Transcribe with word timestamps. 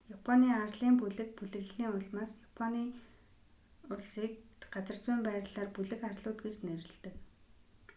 японы 0.17 0.47
арлын 0.65 0.95
бүлэг/бүлэглэлийн 1.01 1.89
улмаас 1.97 2.33
япон 2.47 2.73
улсыг 3.93 4.31
газар 4.73 4.97
зүйн 5.03 5.21
байрлалаар 5.27 5.69
бүлэг 5.75 6.01
арлууд 6.09 6.37
гэж 6.43 6.55
нэрлэдэг 6.65 7.15